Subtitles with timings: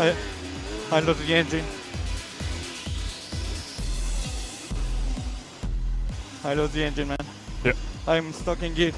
[0.00, 0.14] I,
[0.92, 1.64] I lost the engine.
[6.44, 7.18] I lost the engine, man.
[7.64, 7.72] Yeah.
[8.06, 8.92] I'm stuck in gear.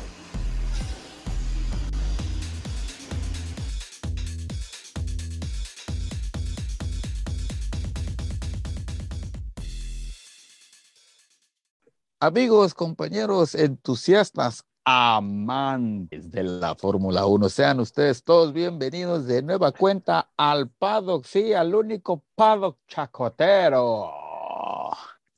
[12.21, 20.31] Amigos, compañeros, entusiastas, amantes de la Fórmula 1, sean ustedes todos bienvenidos de nueva cuenta
[20.37, 24.11] al paddock, sí, al único paddock chacotero.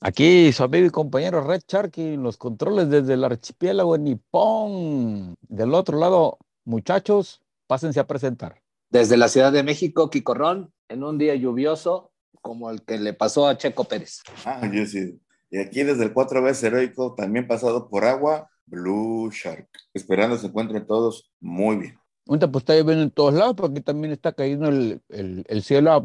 [0.01, 5.37] Aquí su amigo y compañero Red Sharky en los controles desde el archipiélago Nippon.
[5.43, 8.61] Del otro lado, muchachos, pásense a presentar.
[8.91, 13.47] Desde la Ciudad de México, Quicorrón, en un día lluvioso como el que le pasó
[13.47, 14.23] a Checo Pérez.
[14.45, 15.21] Ah, yo sí.
[15.51, 19.69] Y aquí desde el cuatro veces heroico, también pasado por agua, Blue Shark.
[19.93, 21.99] Esperando se encuentren todos muy bien.
[22.27, 25.93] Ahorita pues está lloviendo en todos lados, porque también está cayendo el, el, el cielo
[25.93, 26.03] a,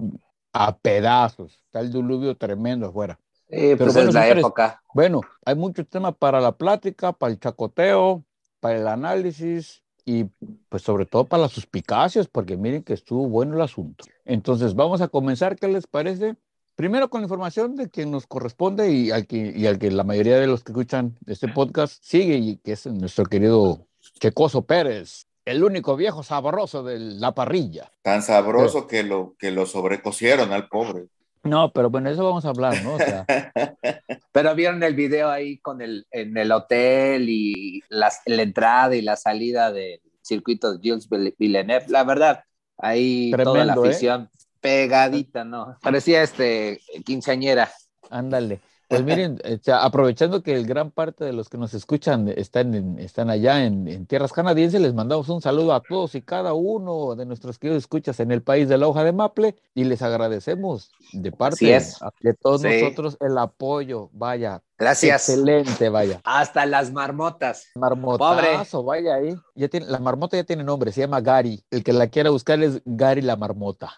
[0.67, 1.53] a, pedazos.
[1.65, 3.19] Está el diluvio tremendo afuera.
[3.47, 4.83] Eh, pues bueno, es la señores, época.
[4.93, 8.25] Bueno, hay muchos temas para la plática, para el chacoteo,
[8.59, 10.25] para el análisis y
[10.67, 14.03] pues sobre todo para las suspicacias, porque miren que estuvo bueno el asunto.
[14.25, 16.35] Entonces vamos a comenzar, ¿qué les parece?
[16.78, 20.03] Primero con la información de que nos corresponde y al que, y al que la
[20.03, 23.88] mayoría de los que escuchan este podcast sigue y que es nuestro querido
[24.20, 27.92] Checoso Pérez, el único viejo sabroso de la parrilla.
[28.03, 31.08] Tan sabroso pero, que, lo, que lo sobrecocieron al pobre.
[31.42, 32.94] No, pero bueno, eso vamos a hablar, ¿no?
[32.94, 33.25] O sea,
[34.31, 39.02] pero vieron el video ahí con el, en el hotel y las, la entrada y
[39.02, 41.86] la salida del circuito de Jules Villeneuve.
[41.88, 42.44] La verdad,
[42.78, 44.30] ahí Tremendo, toda la afición.
[44.31, 44.36] ¿eh?
[44.67, 45.77] Pegadita, ¿no?
[45.81, 47.71] Parecía este quinceañera.
[48.09, 48.59] Ándale.
[48.88, 49.39] Pues miren,
[49.81, 53.88] aprovechando que el gran parte de los que nos escuchan están, en, están allá en,
[53.88, 57.83] en, tierras canadienses, les mandamos un saludo a todos y cada uno de nuestros queridos
[57.83, 61.99] escuchas en el país de la hoja de Maple y les agradecemos de parte es.
[62.21, 62.67] de todos sí.
[62.70, 64.09] nosotros el apoyo.
[64.14, 64.61] Vaya.
[64.77, 65.27] Gracias.
[65.27, 66.21] Excelente, vaya.
[66.23, 67.67] Hasta las marmotas.
[67.75, 69.02] Marmotazo, Pobre.
[69.02, 69.36] vaya ahí.
[69.55, 71.64] Ya tiene, la marmota ya tiene nombre, se llama Gary.
[71.71, 73.92] El que la quiera buscar es Gary la marmota.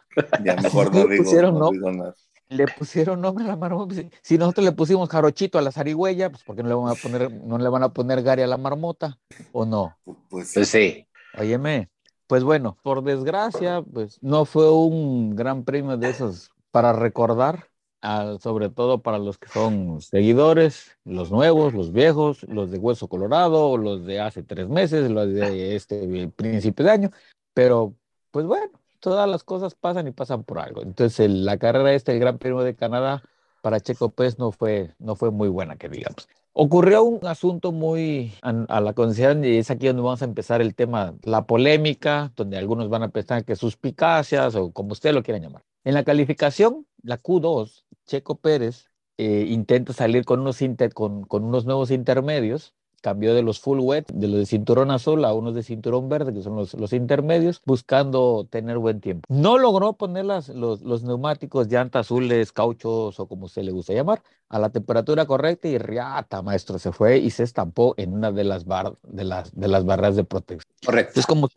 [0.44, 2.14] Ya mejor no digo, pusieron, no, no, digo
[2.50, 3.96] le pusieron nombre a la marmota.
[4.22, 6.96] Si nosotros le pusimos jarochito a la zarigüeya, pues ¿por qué no le van a
[6.96, 9.18] poner, no le van a poner Gary a la marmota?
[9.52, 9.96] ¿O no?
[10.30, 11.08] Pues, pues sí.
[11.38, 11.90] Óyeme,
[12.28, 17.68] pues bueno, por desgracia, pues no fue un gran premio de esos para recordar,
[18.02, 23.08] a, sobre todo para los que son seguidores, los nuevos, los viejos, los de Hueso
[23.08, 27.12] Colorado, los de hace tres meses, los de este principio de año,
[27.54, 27.94] pero
[28.32, 30.82] pues bueno, todas las cosas pasan y pasan por algo.
[30.82, 33.24] Entonces, el, la carrera esta, el Gran Premio de Canadá,
[33.62, 36.28] para Checo Pérez no fue, no fue muy buena, que digamos.
[36.54, 40.62] Ocurrió un asunto muy a, a la conciencia y es aquí donde vamos a empezar
[40.62, 45.24] el tema, la polémica, donde algunos van a pensar que suspicacias o como usted lo
[45.24, 45.64] quiera llamar.
[45.84, 51.44] En la calificación, la Q2, Checo Pérez eh, intenta salir con unos, inter, con, con
[51.44, 55.56] unos nuevos intermedios cambió de los full wet, de los de cinturón azul a unos
[55.56, 59.26] de cinturón verde, que son los, los intermedios, buscando tener buen tiempo.
[59.30, 63.94] No logró poner las, los, los, neumáticos, llantas azules, cauchos o como usted le gusta
[63.94, 68.32] llamar, a la temperatura correcta y riata, maestro, se fue y se estampó en una
[68.32, 70.74] de las, bar, de las, de las barras de protección.
[70.86, 71.12] Correcto.
[71.12, 71.50] Entonces, como,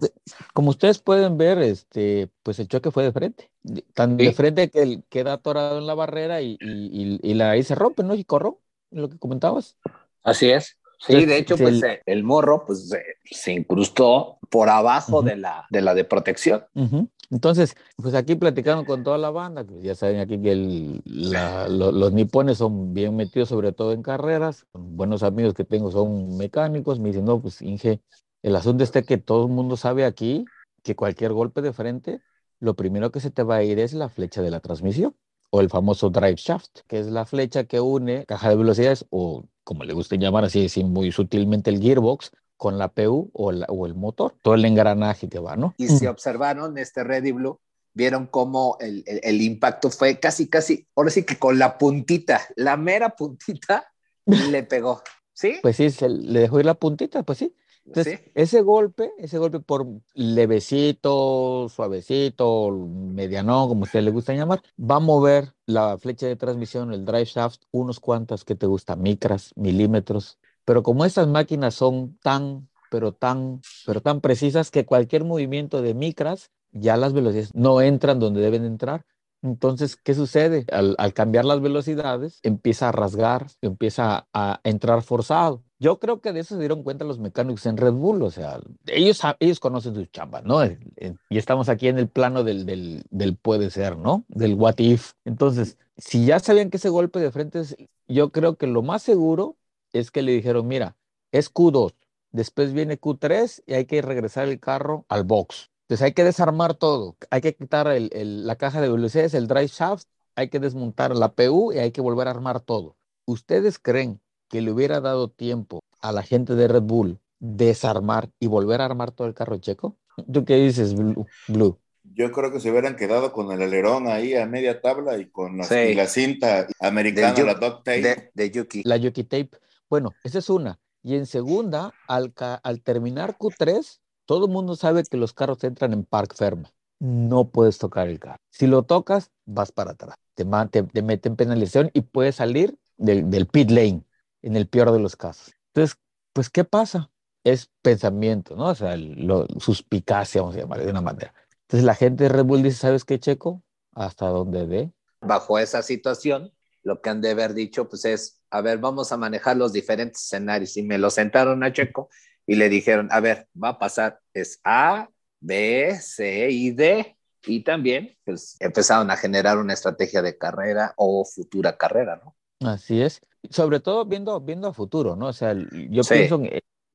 [0.52, 3.50] como ustedes pueden ver, este, pues el choque fue de frente.
[3.94, 4.26] Tan sí.
[4.26, 7.62] de frente que él queda atorado en la barrera y, y, y, y la, ahí
[7.62, 8.14] se rompe, ¿no?
[8.14, 8.58] Y corró,
[8.90, 9.76] lo que comentabas.
[10.22, 10.76] Así es.
[11.06, 15.24] Sí, de hecho, pues el, el morro pues se, se, incrustó por abajo uh -huh.
[15.24, 16.64] de, la, de la de protección.
[16.74, 17.08] Uh -huh.
[17.30, 21.66] Entonces, pues aquí platicando con toda la banda, que ya saben aquí que el, la,
[21.66, 24.66] lo, los nipones son bien metidos, sobre todo en carreras.
[24.74, 27.00] Buenos amigos que tengo son mecánicos.
[27.00, 28.00] Me dicen, no, pues Inge,
[28.42, 30.44] el asunto está que todo el mundo sabe aquí
[30.82, 32.20] que cualquier golpe de frente,
[32.60, 35.14] lo primero que se te va a ir es la flecha de la transmisión
[35.50, 39.44] o el famoso drive shaft, que es la flecha que une caja de velocidades o
[39.64, 43.66] como le gusta llamar así, así muy sutilmente el gearbox con la PU o, la,
[43.68, 45.74] o, el motor, todo el engranaje que va, ¿no?
[45.78, 47.60] Y si observaron este Red y Blue,
[47.92, 52.40] vieron cómo el, el, el, impacto fue casi, casi, ahora sí que con la puntita,
[52.56, 53.92] la mera puntita
[54.50, 55.58] le pegó, ¿sí?
[55.62, 57.54] Pues sí, se le dejó ir la puntita, pues sí.
[57.84, 58.30] Entonces, ¿Sí?
[58.34, 65.00] ese golpe, ese golpe por levecito, suavecito, mediano, como usted le gusta llamar, va a
[65.00, 70.38] mover la flecha de transmisión, el drive shaft, unos cuantas que te gusta, micras, milímetros.
[70.64, 75.94] Pero como estas máquinas son tan, pero tan, pero tan precisas que cualquier movimiento de
[75.94, 79.04] micras, ya las velocidades no entran donde deben entrar.
[79.42, 80.64] Entonces, ¿qué sucede?
[80.70, 86.32] Al, al cambiar las velocidades, empieza a rasgar, empieza a entrar forzado Yo creo que
[86.32, 89.96] de eso se dieron cuenta los mecánicos en Red Bull, o sea, ellos, ellos conocen
[89.96, 90.64] sus chambas, ¿no?
[90.64, 92.66] Y estamos aquí en el plano del,
[93.10, 94.24] del, puede ser, ¿no?
[94.28, 95.14] Del what if.
[95.24, 97.76] Entonces, si ya sabían que ese golpe de frente, es,
[98.06, 99.56] yo creo que lo más seguro
[99.92, 100.96] es que le dijeron, mira,
[101.32, 101.96] es Q2,
[102.30, 105.72] después viene Q3 y hay que regresar el carro al box.
[105.88, 110.06] Entonces hay que desarmar todo, hay que quitar la caja de velocidades, el drive shaft,
[110.36, 112.96] hay que desmontar la PU y hay que volver a armar todo.
[113.26, 114.20] ¿Ustedes creen
[114.52, 118.84] que le hubiera dado tiempo a la gente de Red Bull desarmar y volver a
[118.84, 119.96] armar todo el carro checo?
[120.30, 121.78] ¿Tú qué dices, Blue?
[122.14, 125.56] Yo creo que se hubieran quedado con el alerón ahí a media tabla y con
[125.56, 128.02] la, y la cinta americana, la duct tape.
[128.02, 128.82] De, de, Yuki.
[128.84, 129.50] La Yuki tape.
[129.88, 130.78] Bueno, esa es una.
[131.02, 135.94] Y en segunda, al, al terminar Q3, todo el mundo sabe que los carros entran
[135.94, 136.70] en park ferma.
[136.98, 138.38] No puedes tocar el carro.
[138.50, 140.16] Si lo tocas, vas para atrás.
[140.34, 144.04] Te, te, te meten penalización y puedes salir del, del pit lane,
[144.42, 145.54] en el peor de los casos.
[145.68, 145.98] Entonces,
[146.32, 147.10] pues, ¿qué pasa?
[147.44, 148.66] Es pensamiento, ¿no?
[148.66, 151.34] O sea, lo, suspicacia, vamos a llamarle de una manera.
[151.62, 153.62] Entonces la gente de Red Bull dice, ¿sabes qué, Checo?
[153.94, 154.92] Hasta dónde dé.
[155.20, 156.52] Bajo esa situación,
[156.82, 160.22] lo que han de haber dicho, pues es, a ver, vamos a manejar los diferentes
[160.22, 160.76] escenarios.
[160.76, 162.10] Y me lo sentaron a Checo
[162.46, 165.08] y le dijeron, a ver, va a pasar, es A,
[165.40, 167.16] B, C y D.
[167.44, 172.36] Y también, pues, empezaron a generar una estrategia de carrera o futura carrera, ¿no?
[172.68, 173.20] Así es.
[173.50, 175.28] Sobre todo viendo, viendo a futuro, ¿no?
[175.28, 175.54] O sea,
[175.90, 176.14] yo sí.
[176.14, 176.40] pienso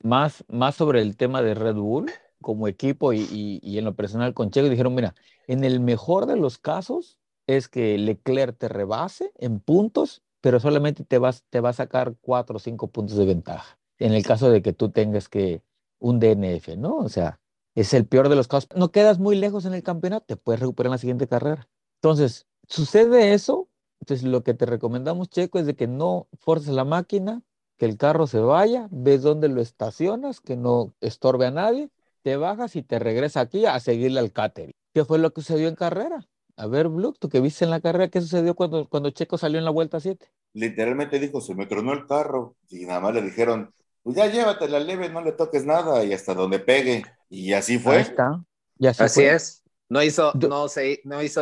[0.01, 2.11] más, más sobre el tema de Red Bull
[2.41, 4.69] como equipo y, y, y en lo personal con Checo.
[4.69, 5.15] Dijeron, mira,
[5.47, 11.03] en el mejor de los casos es que Leclerc te rebase en puntos, pero solamente
[11.03, 13.79] te, vas, te va a sacar cuatro o cinco puntos de ventaja.
[13.99, 15.63] En el caso de que tú tengas que
[15.99, 16.97] un DNF, ¿no?
[16.97, 17.39] O sea,
[17.73, 18.69] es el peor de los casos.
[18.75, 21.67] No quedas muy lejos en el campeonato, te puedes recuperar en la siguiente carrera.
[21.95, 23.69] Entonces, sucede eso,
[24.07, 27.41] entonces, lo que te recomendamos, Checo, es de que no forces la máquina,
[27.75, 31.89] que el carro se vaya, ves dónde lo estacionas, que no estorbe a nadie,
[32.21, 34.71] te bajas y te regresa aquí a seguirle al catering.
[34.93, 36.25] ¿Qué fue lo que sucedió en carrera?
[36.55, 39.59] A ver, Blue, tú que viste en la carrera, ¿qué sucedió cuando, cuando Checo salió
[39.59, 40.25] en la vuelta 7?
[40.53, 44.79] Literalmente dijo, se me tronó el carro y nada más le dijeron, pues ya llévatela
[44.79, 47.03] leve, no le toques nada y hasta donde pegue.
[47.29, 47.97] Y así fue.
[47.97, 48.41] Ahí está.
[48.79, 49.35] Y así, así fue.
[49.35, 49.63] es.
[49.89, 51.41] No hizo, no, se, no hizo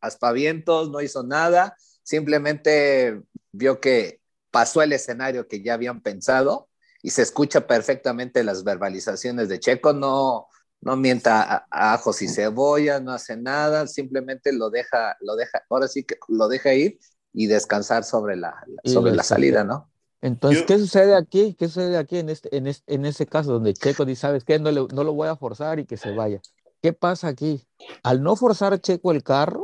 [0.00, 3.20] aspavientos, no hizo nada, simplemente
[3.50, 4.20] vio que
[4.52, 6.68] pasó el escenario que ya habían pensado
[7.02, 10.46] y se escucha perfectamente las verbalizaciones de Checo, no,
[10.80, 15.64] no mienta a, a ajos y cebolla, no hace nada, simplemente lo deja, lo deja,
[15.68, 16.98] ahora sí que lo deja ir
[17.32, 18.54] y descansar sobre la,
[18.84, 19.90] sobre la salida, ¿no?
[20.22, 21.54] Entonces, Yo, ¿qué sucede aquí?
[21.58, 24.58] ¿Qué sucede aquí en este, en este, en ese caso donde Checo dice, sabes qué,
[24.58, 26.40] no, le, no lo voy a forzar y que se vaya?
[26.80, 27.66] ¿Qué pasa aquí?
[28.02, 29.63] Al no forzar Checo el carro,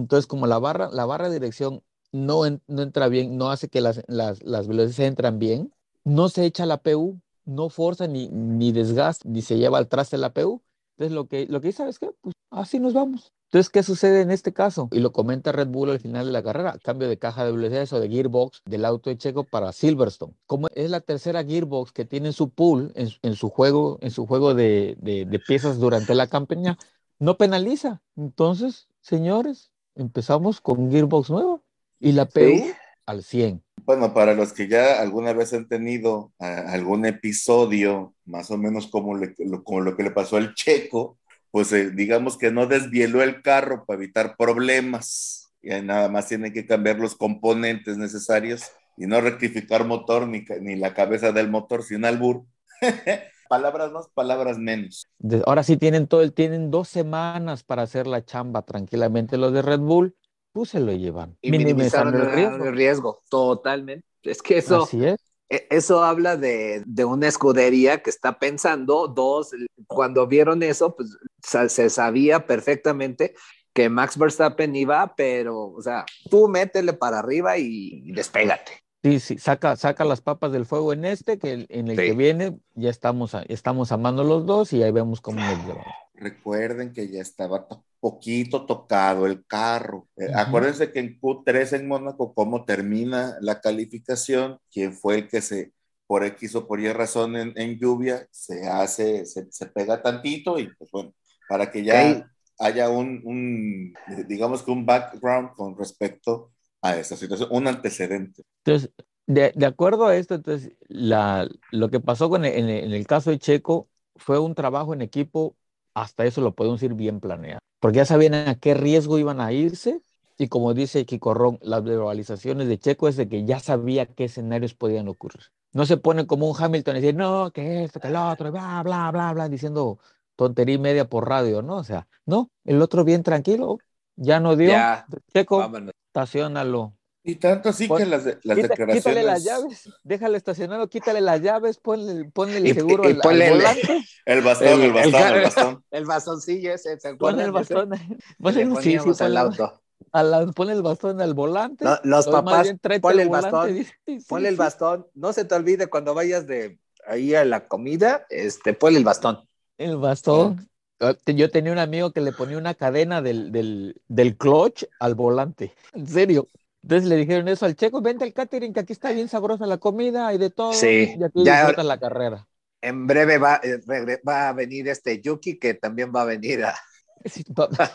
[0.00, 3.80] entonces como la barra, la barra de dirección no, no entra bien, no hace que
[3.80, 5.72] las, las, las, velocidades entran bien,
[6.04, 10.18] no se echa la PU, no forza ni, ni desgasta, ni se lleva al traste
[10.18, 10.62] la PU.
[10.96, 12.10] Entonces lo que, lo que dice, ¿sabes qué?
[12.20, 13.32] Pues así nos vamos.
[13.44, 14.88] Entonces, ¿qué sucede en este caso?
[14.92, 17.92] Y lo comenta Red Bull al final de la carrera, cambio de caja de velocidades
[17.94, 20.34] o de gearbox del auto de Checo para Silverstone.
[20.44, 24.10] Como es la tercera gearbox que tiene en su pool, en, en su juego, en
[24.10, 26.76] su juego de, de piezas durante la campaña,
[27.18, 28.02] no penaliza.
[28.16, 31.60] Entonces, señores, empezamos con gearbox nueva
[32.00, 32.72] y la PU sí.
[33.06, 33.62] al 100.
[33.84, 38.86] Bueno, para los que ya alguna vez han tenido uh, algún episodio, más o menos
[38.86, 41.18] como, le, lo, como lo que le pasó al Checo,
[41.50, 45.50] pues eh, digamos que no desvieló el carro para evitar problemas.
[45.62, 48.62] Y nada más tienen que cambiar los componentes necesarios
[48.96, 52.44] y no rectificar motor ni, ni la cabeza del motor sin albur.
[53.48, 55.06] palabras más, palabras menos.
[55.46, 59.62] Ahora sí tienen todo el, tienen dos semanas para hacer la chamba tranquilamente los de
[59.62, 60.14] Red Bull,
[60.52, 61.36] pues se lo llevan.
[61.40, 62.64] Y minimizaron el riesgo.
[62.64, 63.22] el riesgo.
[63.28, 64.06] Totalmente.
[64.22, 65.16] Es que eso, Así es.
[65.48, 69.50] eso habla de, de, una escudería que está pensando, dos,
[69.86, 73.34] cuando vieron eso, pues se sabía perfectamente
[73.72, 78.72] que Max Verstappen iba, pero, o sea, tú métele para arriba y, y despégate.
[79.02, 82.02] Sí, sí, saca, saca las papas del fuego en este, que en el sí.
[82.02, 85.86] que viene ya estamos, estamos amando los dos y ahí vemos cómo nos llevamos.
[86.14, 90.08] Recuerden que ya estaba to poquito tocado el carro.
[90.16, 90.46] Eh, uh -huh.
[90.46, 95.72] Acuérdense que en Q3 en Mónaco, cómo termina la calificación, quién fue el que se,
[96.06, 100.58] por X o por Y razón en, en lluvia, se hace, se, se, pega tantito
[100.58, 101.12] y pues bueno,
[101.48, 102.28] para que ya
[102.58, 103.94] haya un, un,
[104.26, 106.52] digamos que un background con respecto
[106.82, 108.44] a esa situación, un antecedente.
[108.64, 108.90] Entonces,
[109.26, 112.92] de, de acuerdo a esto, entonces, la, lo que pasó con el, en, el, en,
[112.92, 115.56] el, caso de Checo fue un trabajo en equipo,
[115.94, 119.52] hasta eso lo podemos ir bien planeado, porque ya sabían a qué riesgo iban a
[119.52, 120.00] irse,
[120.38, 124.72] y como dice Ron, las verbalizaciones de Checo es de que ya sabía qué escenarios
[124.74, 125.42] podían ocurrir.
[125.72, 128.82] no se pone como un Hamilton y dice, no, que esto, que el otro, bla,
[128.84, 129.98] bla, bla, bla, diciendo
[130.36, 131.76] tontería media por radio, ¿no?
[131.78, 133.78] O sea, no, el otro bien tranquilo,
[134.18, 134.68] ya no dio.
[134.70, 135.92] Ya, Checo, vámonos.
[136.08, 136.94] estacionalo.
[137.24, 139.02] Y tanto así Pon- que las, de- las Quita- declaraciones.
[139.04, 143.12] Quítale las llaves, déjale estacionado, quítale las llaves, ponle, ponle el Y- seguro y al,
[143.16, 145.84] al ponle el- volante, El bastón, El- el, bastón, el- el bastón.
[145.90, 147.44] El bastoncillo ese, ¿se ponle acuerdan?
[147.44, 147.90] el bastón,
[148.38, 149.82] ponle, le sí, sí, al ponle- auto.
[150.12, 151.84] a la- ponle el bastón al volante.
[151.84, 152.72] No, los papás,
[153.02, 154.58] ponle el volante, bastón, dice, sí, ponle el sí.
[154.58, 155.06] bastón.
[155.14, 159.46] No se te olvide cuando vayas de ahí a la comida, este, ponle el bastón.
[159.76, 160.66] El bastón.
[161.00, 165.14] Ah, Yo tenía un amigo que le ponía una cadena del, del, del clutch al
[165.14, 165.72] volante.
[165.92, 166.48] En serio.
[166.82, 169.78] Entonces le dijeron eso al checo, vente al catering, que aquí está bien sabrosa la
[169.78, 170.72] comida, hay de todo.
[170.72, 172.48] Sí, Y aquí ya- disfrutas la carrera.
[172.80, 173.80] En breve va, eh,
[174.26, 176.74] va a venir este Yuki, que también va a venir a.
[177.24, 177.42] Sí,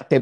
[0.09, 0.19] Te,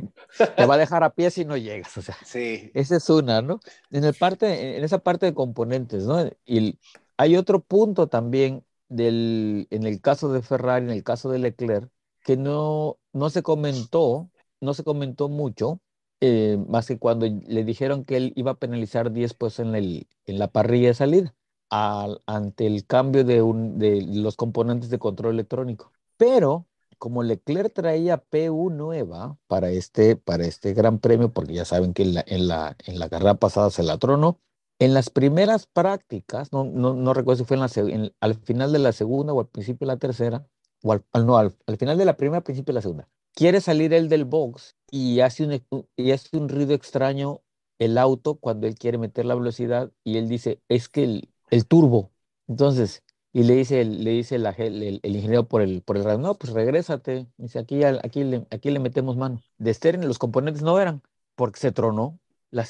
[0.55, 1.97] te va a dejar a pie si no llegas.
[1.97, 2.69] O sea, Sí.
[2.75, 3.59] esa es una, ¿no?
[3.89, 6.29] En, el parte, en esa parte de componentes, ¿no?
[6.45, 6.79] Y
[7.17, 11.89] hay otro punto también del, en el caso de Ferrari, en el caso de Leclerc,
[12.24, 14.30] que no, no se comentó,
[14.62, 15.82] no se comentó mucho,
[16.22, 20.08] eh, más que cuando le dijeron que él iba a penalizar 10 pues en, el,
[20.25, 21.36] en la parrilla de salida
[21.70, 25.92] al- ante el cambio de, un, de los componentes de control electrónico.
[26.18, 26.68] Pero
[27.00, 32.04] como Leclerc traía P1 nueva para este, para este gran premio, porque ya saben que
[32.04, 34.40] en la, en la, carrera pasada se la tronó,
[34.80, 37.62] en las primeras prácticas, no, no, no recuerdo si fue en
[38.04, 40.46] la, al final de la segunda o al principio de la tercera,
[40.83, 43.61] o al, no, al, al final de la primera, al principio de la segunda, quiere
[43.61, 47.41] salir él del box y hace un, y hace un ruido extraño
[47.79, 51.65] el auto cuando él quiere meter la velocidad y él dice, es que el, el
[51.65, 52.11] turbo.
[52.47, 56.51] Entonces, y le dice, le dice el, ingeniero por el, por el radio, no, pues
[56.53, 57.27] regrésate.
[57.38, 59.41] Dice, aquí, aquí, le, aquí le metemos mano.
[59.57, 61.01] De Stern los componentes no eran,
[61.35, 62.19] porque se tronó.
[62.50, 62.67] La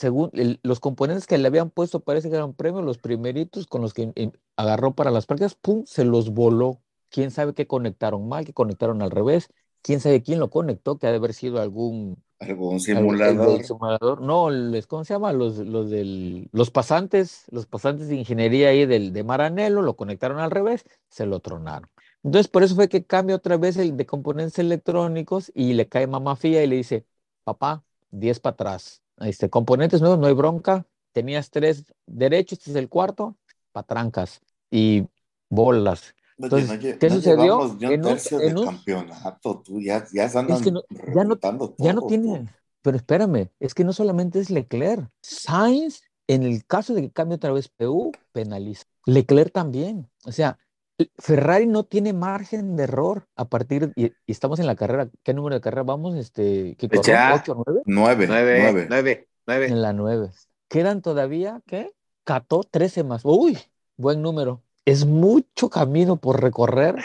[0.61, 4.11] los componentes que le habían puesto para ese gran premio, los primeritos con los que
[4.15, 5.83] em, agarró para las prácticas, ¡pum!
[5.87, 6.79] se los voló.
[7.11, 9.49] ¿Quién sabe qué conectaron mal, qué conectaron al revés?
[9.83, 10.97] ¿Quién sabe quién lo conectó?
[10.97, 13.57] Que ha de haber sido algún Algún simulador.
[13.57, 14.21] del simulador.
[14.21, 15.31] No, les, ¿cómo se llama?
[15.33, 20.39] Los, los del, los pasantes, los pasantes de ingeniería ahí del, de Maranello lo conectaron
[20.39, 21.89] al revés, se lo tronaron.
[22.23, 26.07] Entonces, por eso fue que cambia otra vez el de componentes electrónicos y le cae
[26.07, 27.05] mamá fía y le dice,
[27.43, 29.01] papá, 10 para atrás.
[29.19, 30.85] Este, componentes nuevos, no hay bronca.
[31.11, 33.37] Tenías tres derechos, este es el cuarto,
[33.71, 34.41] patrancas
[34.71, 35.07] y
[35.49, 36.15] bolas.
[36.41, 37.59] Oye, Entonces, no lle- ¿qué no sucedió?
[37.59, 40.83] un En un- tercio en de un- campeonato, tú ya, ya se andan que no-
[40.89, 42.47] ya no- reventando Ya no todo, tiene,
[42.81, 45.09] pero espérame, es que no solamente es Leclerc.
[45.21, 48.83] Sainz, en el caso de que cambie otra vez PU, penaliza.
[49.05, 50.09] Leclerc también.
[50.25, 50.57] O sea,
[51.17, 55.33] Ferrari no tiene margen de error a partir, y, y estamos en la carrera, ¿qué
[55.33, 56.15] número de carrera vamos?
[56.15, 57.13] Este, ¿qué Pues corrió?
[57.15, 57.33] ya.
[57.43, 57.81] ¿8 9?
[57.85, 58.87] Nueve, Nueve, nueve.
[58.89, 59.65] nueve, nueve.
[59.67, 60.29] En la 9.
[60.69, 61.91] Quedan todavía, ¿qué?
[62.23, 63.21] 14, 13 más.
[63.25, 63.57] Uy,
[63.97, 64.61] buen número.
[64.85, 66.95] Es mucho camino por recorrer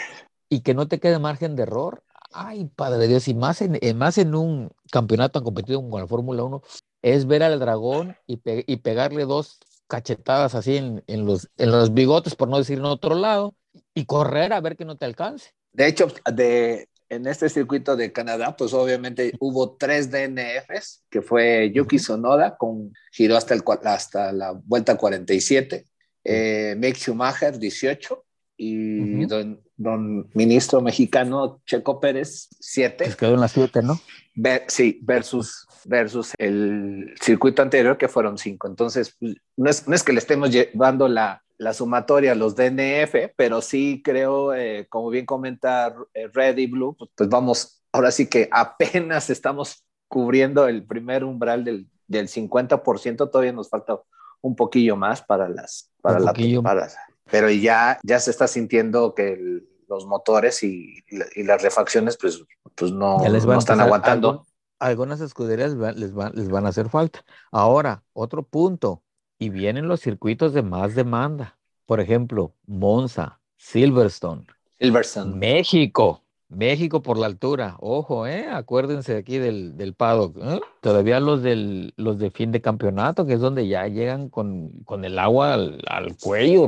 [0.49, 2.03] y que no te quede margen de error.
[2.31, 5.99] Ay, padre de Dios, y más en, en- más en un campeonato tan competido como
[5.99, 6.61] la Fórmula 1,
[7.01, 11.71] es ver al dragón y, pe- y pegarle dos cachetadas así en, en los, en
[11.71, 13.55] los bigotes, por no decir en otro lado,
[13.93, 15.51] y correr a ver que no te alcance.
[15.71, 21.71] De hecho, de, en este circuito de Canadá, pues obviamente hubo tres DNFs, que fue
[21.73, 25.85] Yuki Sonoda, con giró hasta, el, hasta la vuelta 47,
[26.27, 28.23] eh, Mick Schumacher, 18,
[28.57, 29.27] y Ujú.
[29.27, 33.03] don, don ministro mexicano Checo Pérez, 7.
[33.05, 33.99] Pues quedó en las 7, ¿no?
[34.35, 38.67] Ver- sí, versus, versus el circuito anterior que fueron cinco.
[38.67, 42.55] Entonces, pues, no es, no es que le estemos llevando la, la sumatoria a los
[42.55, 47.83] DNF, pero sí creo, eh, como bien comenta eh, Red y Blue, pues, pues vamos,
[47.91, 53.99] ahora sí que apenas estamos cubriendo el primer umbral del, del 50%, todavía nos falta
[54.41, 56.63] un poquillo más para las, para Un la, poquillo.
[56.63, 56.89] para-
[57.29, 61.03] pero ya, ya se está sintiendo que el- los motores y,
[61.35, 62.43] y las refacciones, pues,
[62.75, 64.45] pues no, les no están aguantando.
[64.79, 67.23] algunas escuderías les, va- les van a hacer falta.
[67.51, 69.03] Ahora, otro punto,
[69.39, 71.57] y vienen los circuitos de más demanda.
[71.85, 74.45] Por ejemplo, Monza, Silverstone,
[74.79, 75.35] Silverstone.
[75.37, 76.23] México.
[76.49, 77.75] México por la altura.
[77.79, 78.47] Ojo, ¿eh?
[78.49, 80.37] Acuérdense aquí del, del paddock.
[80.41, 80.59] ¿eh?
[80.81, 85.03] Todavía los, del, los de fin de campeonato, que es donde ya llegan con, con
[85.05, 86.67] el agua al, al cuello,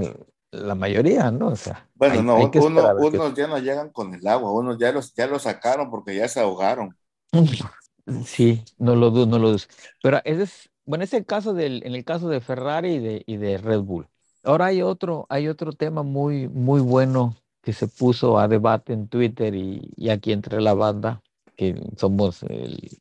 [0.51, 1.47] la mayoría, ¿no?
[1.49, 4.51] O sea, Bueno, hay- no, hay que uno- unos ya no llegan con el agua,
[4.53, 6.95] unos ya los, ya los sacaron porque ya se ahogaron.
[8.25, 9.59] Sí, no lo dudo, no lo dudo.
[10.01, 13.23] Pero ese es, bueno, es el caso del, en el caso de Ferrari y de,
[13.27, 14.07] y de Red Bull.
[14.43, 19.07] Ahora hay otro, hay otro tema muy, muy bueno que se puso a debate en
[19.07, 21.21] Twitter y, y aquí entre la banda,
[21.55, 22.45] que somos,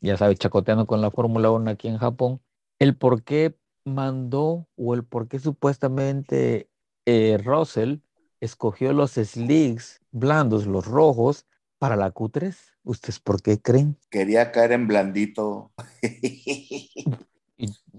[0.01, 2.41] ya sabes, chacoteando con la Fórmula 1 aquí en Japón,
[2.79, 6.69] el por qué mandó o el por qué supuestamente
[7.07, 7.99] eh, Russell
[8.41, 11.47] escogió los slicks blandos, los rojos,
[11.79, 12.55] para la Q3.
[12.83, 13.97] ¿Ustedes por qué creen?
[14.11, 15.73] Quería caer en blandito.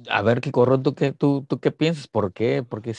[0.10, 2.08] a ver, qué ¿tú qué, tú, tú qué piensas?
[2.08, 2.63] ¿Por qué?
[2.68, 2.92] Porque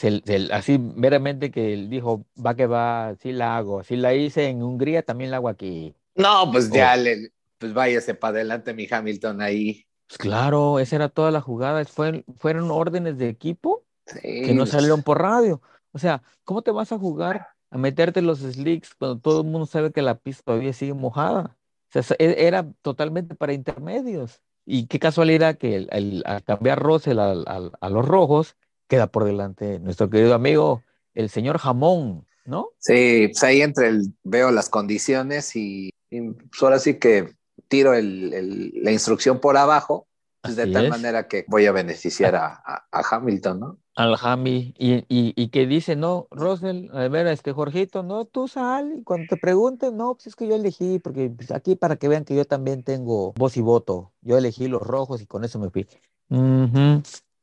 [0.51, 4.61] así meramente que él dijo, va que va, así la hago, así la hice en
[4.61, 5.95] Hungría, también la hago aquí.
[6.15, 9.85] No, pues ya, le, pues váyase para adelante mi Hamilton ahí.
[10.07, 13.85] Pues claro, esa era toda la jugada, fueron órdenes de equipo
[14.21, 15.61] que no salieron por radio.
[15.93, 19.65] O sea, ¿cómo te vas a jugar a meterte los slicks cuando todo el mundo
[19.65, 21.57] sabe que la pista todavía sigue mojada?
[21.93, 24.41] O sea, era totalmente para intermedios.
[24.73, 28.55] Y qué casualidad que el, al cambiar Russell a, los rojos,
[28.87, 30.81] queda por delante nuestro querido amigo,
[31.13, 32.69] el señor Jamón, ¿no?
[32.77, 37.33] Sí, pues ahí entre el, veo las condiciones y, pues ahora sí que
[37.67, 40.07] tiro la instrucción por abajo,
[40.41, 43.77] pues de tal manera que voy a beneficiar a, Hamilton, ¿no?
[44.01, 48.95] Al Hami, y, y, que dice, no, Russell, a ver, este Jorgito, no, tú sal,
[48.97, 52.07] y cuando te pregunten, no, pues es que yo elegí, porque pues, aquí para que
[52.07, 55.59] vean que yo también tengo voz y voto, yo elegí los rojos y con eso
[55.59, 55.87] me fui.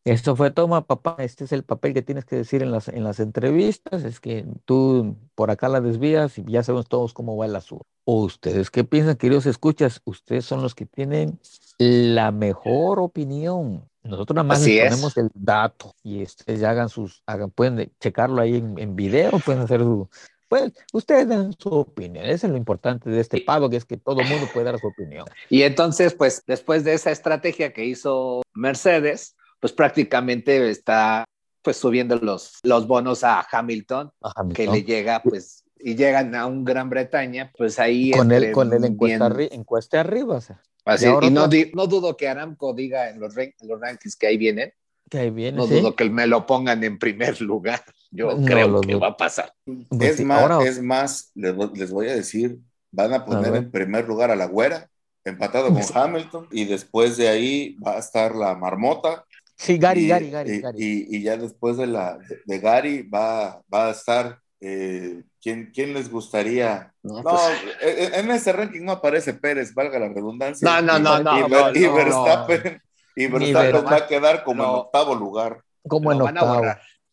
[0.04, 3.04] Esto fue, toma papá, este es el papel que tienes que decir en las, en
[3.04, 7.46] las entrevistas, es que tú por acá la desvías y ya sabemos todos cómo va
[7.46, 7.84] el asunto.
[8.04, 10.00] ¿O ustedes qué piensan, queridos escuchas?
[10.06, 11.38] Ustedes son los que tienen
[11.78, 13.87] la mejor opinión.
[14.02, 18.40] Nosotros nada más les ponemos el dato y ustedes ya hagan sus, hagan, pueden checarlo
[18.40, 20.08] ahí en, en video, pueden hacer su,
[20.48, 22.24] pues ustedes dan su opinión.
[22.24, 24.78] Eso es lo importante de este pago, que es que todo el mundo puede dar
[24.78, 25.26] su opinión.
[25.50, 31.24] Y entonces, pues después de esa estrategia que hizo Mercedes, pues prácticamente está
[31.62, 34.10] pues subiendo los, los bonos a Hamilton,
[34.54, 38.72] que le llega pues y llegan a un Gran Bretaña, pues ahí con él con
[38.72, 40.60] el encuesta, arriba, o sea.
[40.96, 44.72] Y, no, no, dudo que Aramco diga en los, los rankings que ahí vienen.
[45.10, 47.82] Que ahí viene, no dudo que me lo pongan en primer lugar.
[48.10, 49.52] Yo creo que va a pasar.
[49.64, 52.58] Pues es, más, es más, les, voy a decir,
[52.90, 54.88] van a poner en primer lugar a la güera,
[55.24, 59.24] empatado con Hamilton, y después de ahí va a estar la marmota,
[59.58, 60.62] Sí, Gary, Gary, Gary.
[60.76, 64.40] Y, ya después de, la, de, Gary va, va a estar.
[64.60, 66.94] Eh, ¿quién, ¿quién, les gustaría?
[67.08, 67.40] No, pues,
[67.80, 70.80] en, ese ranking no aparece Pérez, valga la redundancia.
[70.80, 71.70] No, no, no, no.
[71.74, 72.82] Y, Verstappen,
[73.16, 75.62] y Verstappen va a quedar como en octavo lugar.
[75.86, 76.62] Como en octavo.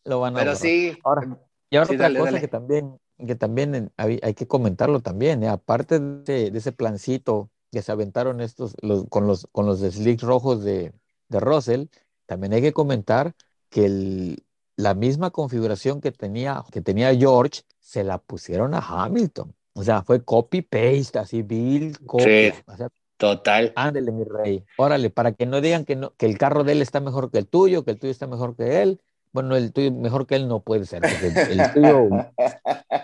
[0.04, 0.96] Lo van a Pero sí.
[1.04, 1.38] Ahora,
[1.70, 5.48] y ahora otra cosa que también, que también hay, hay que comentarlo también, ¿eh?
[5.48, 10.22] aparte de, de, ese plancito que se aventaron estos los, con los con los slicks
[10.22, 10.92] rojos de,
[11.28, 11.86] de Russell,
[12.26, 13.34] también hay que comentar
[13.68, 14.36] que
[14.76, 19.54] la misma configuración que tenía, que tenía George se la pusieron a Hamilton.
[19.76, 22.50] O sea, fue copy-paste, así, Bill, copy.
[23.18, 23.74] total.
[23.76, 24.64] Ándele, mi rey.
[24.78, 27.36] Órale, para que no digan que, no, que el carro de él está mejor que
[27.36, 29.02] el tuyo, que el tuyo está mejor que él.
[29.32, 32.08] Bueno, el tuyo mejor que él no puede ser, el, tuyo,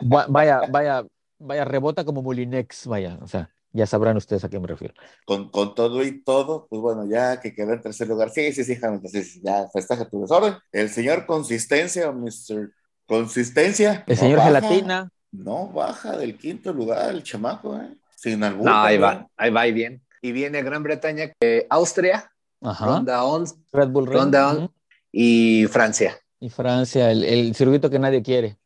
[0.00, 1.04] vaya, vaya,
[1.38, 4.94] vaya, rebota como Molinex, vaya, o sea, ya sabrán ustedes a qué me refiero.
[5.26, 8.30] Con, con, todo y todo, pues bueno, ya que quedó en tercer lugar.
[8.30, 10.54] Sí, sí, sí, sí, ya festeja tu desorden.
[10.72, 12.72] El señor Consistencia, Mr.
[13.06, 14.04] Consistencia.
[14.06, 15.10] El señor Gelatina.
[15.32, 17.96] No baja del quinto lugar el chamaco, ¿eh?
[18.14, 18.66] Sin algún.
[18.66, 20.02] No, ahí va, ahí va y bien.
[20.20, 24.68] Y viene Gran Bretaña, eh, Austria, Ronda 11, Red Bull Ronda
[25.10, 26.18] y Francia.
[26.38, 28.58] Y Francia, el, el circuito que nadie quiere.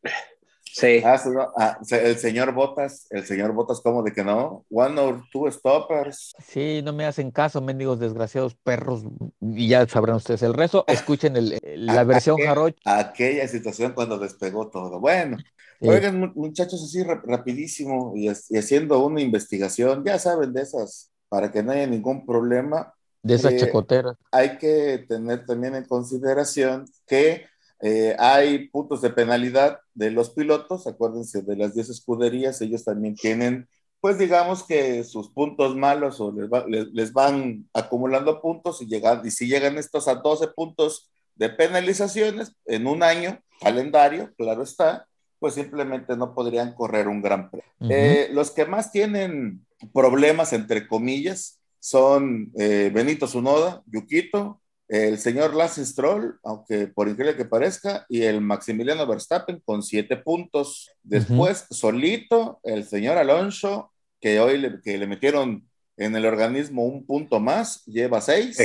[0.77, 1.01] Sí.
[1.03, 1.19] Ah,
[1.57, 4.67] ah, el señor Botas, el señor Botas, ¿cómo de que no?
[4.71, 6.35] One or two stoppers.
[6.47, 9.05] Sí, no me hacen caso, mendigos desgraciados perros,
[9.41, 10.85] y ya sabrán ustedes el resto.
[10.87, 12.79] Escuchen la versión jarocha.
[12.85, 15.01] Aquella situación cuando despegó todo.
[15.01, 15.39] Bueno,
[15.81, 21.73] oigan, muchachos, así rapidísimo y, haciendo una investigación, ya saben de esas, para que no
[21.73, 22.93] haya ningún problema.
[23.23, 24.19] De esas eh, checoteras.
[24.31, 27.47] Hay que tener también en consideración que
[27.81, 33.15] eh, hay puntos de penalidad de los pilotos, acuérdense de las 10 escuderías, ellos también
[33.15, 33.69] tienen,
[34.01, 39.47] pues digamos que sus puntos malos o les, van acumulando puntos y, llegan, y si
[39.47, 45.07] llegan estos a 12 puntos de penalizaciones en un año, calendario, claro está,
[45.39, 47.67] pues simplemente no podrían correr un gran premio.
[47.91, 55.55] Eh, los que más tienen problemas, entre comillas, son eh, Benito Zunoda, Yuquito, el señor
[55.55, 60.91] Lance Stroll, aunque por increíble que parezca, y el Maximiliano Verstappen con siete puntos.
[61.03, 67.05] Después, solito, el señor Alonso, que hoy le, que le metieron en el organismo un
[67.05, 68.59] punto más, lleva seis.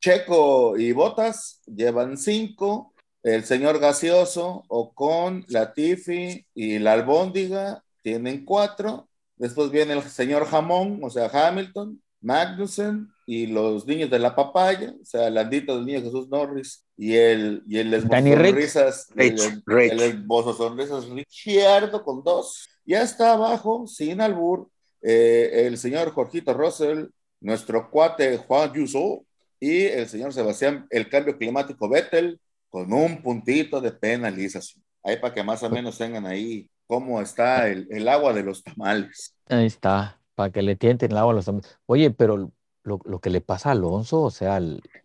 [0.00, 2.92] Checo y Botas llevan cinco.
[3.22, 9.08] El señor Gaseoso, Ocon, Latifi y la Albóndiga tienen cuatro.
[9.36, 14.94] Después viene el señor Jamón, o sea, Hamilton, Magnussen y los niños de la papaya,
[15.00, 20.00] o sea, Landito del niño Jesús Norris y el, y el esbozo sonrisas, el, el,
[20.00, 22.68] esbozo sonrisas Richardo con dos.
[22.84, 24.68] Ya está abajo, sin albur,
[25.02, 27.06] eh, el señor Jorgito Russell,
[27.40, 29.24] nuestro cuate Juan Yuso
[29.60, 34.82] y el señor Sebastián, el cambio climático Vettel, con un puntito de penalización.
[35.02, 38.62] Ahí para que más o menos tengan ahí cómo está el, el agua de los
[38.62, 39.36] tamales.
[39.48, 41.50] Ahí está para que le tienten el agua a los
[41.86, 42.52] Oye, pero
[42.84, 44.60] lo, lo, que le pasa a Alonso, o sea,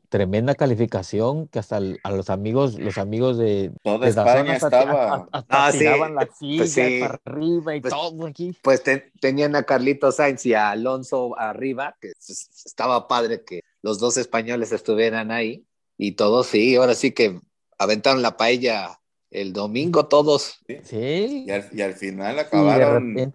[0.09, 5.27] tremenda calificación que hasta a los amigos, los amigos de toda España estaba.
[5.31, 8.55] ah, tiraban la pues silla para arriba y pues, todo aquí.
[8.61, 8.83] Pues
[9.19, 14.71] tenían a Carlitos Sainz y a Alonso arriba, que estaba padre que los dos españoles
[14.71, 15.65] estuvieran ahí
[15.97, 17.39] y todos sí, ahora sí que
[17.77, 18.99] aventaron la paella
[19.31, 20.59] el domingo todos.
[20.83, 21.45] Sí.
[21.47, 23.33] Y, al, final acabaron.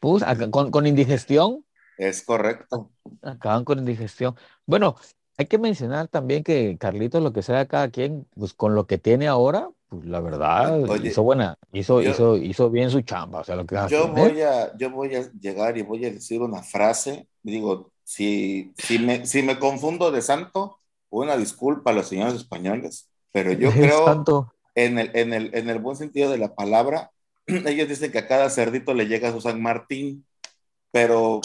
[0.00, 1.64] pues, con, con, indigestión.
[1.98, 2.90] Es correcto.
[3.22, 4.34] Acaban con indigestión.
[4.66, 4.96] Bueno,
[5.36, 8.98] hay que mencionar también que Carlitos, lo que sea cada quien, pues con lo que
[8.98, 13.40] tiene ahora, pues la verdad, hizo buena, hizo, hizo, hizo bien su chamba.
[13.40, 16.40] O sea, lo que yo, voy a, yo voy a llegar y voy a decir
[16.40, 17.28] una frase.
[17.42, 20.78] Digo, si, si, me, si me confundo de santo,
[21.10, 24.04] una disculpa a los señores españoles, pero yo creo.
[24.06, 27.10] Santo en el, en el, en el buen sentido de la palabra,
[27.46, 30.24] ellos dicen que a cada cerdito le llega su San Martín,
[30.90, 31.40] pero,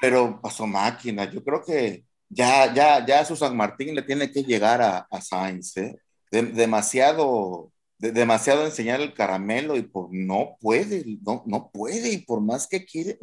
[0.00, 1.30] pero pasó máquina.
[1.30, 5.20] Yo creo que ya, ya, ya su San Martín le tiene que llegar a, a
[5.20, 5.96] Sainz, ¿eh?
[6.30, 12.66] demasiado, demasiado enseñar el caramelo y por no puede, no, no puede, y por más
[12.66, 13.18] que quiere,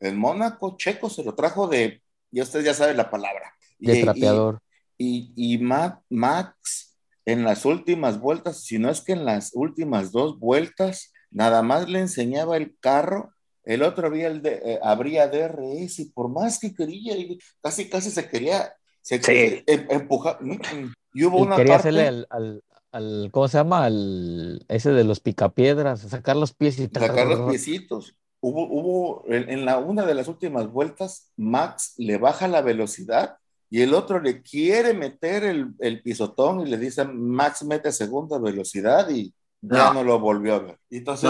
[0.00, 3.54] el Mónaco checo se lo trajo de, y usted ya sabe la palabra.
[3.78, 4.60] De y, trapeador.
[4.98, 6.95] Y, y, Max
[7.26, 11.88] en las últimas vueltas, si no es que en las últimas dos vueltas, nada más
[11.88, 13.32] le enseñaba el carro,
[13.64, 17.14] el otro había el de, eh, abría DRS y por más que quería,
[17.60, 20.38] casi casi se quería se em, empujar.
[20.40, 22.62] Mm, mm, y hubo una quería hacerle al,
[22.92, 23.84] al, ¿cómo se llama?
[23.84, 28.16] Al, ese de los picapiedras, sacar los pies y sacar los piecitos.
[28.40, 33.38] Hubo, hubo en, en la una de las últimas vueltas, Max le baja la velocidad
[33.68, 38.38] y el otro le quiere meter el, el pisotón y le dice, Max mete segunda
[38.38, 40.78] velocidad y ya no lo volvió a ver.
[40.90, 41.28] entonces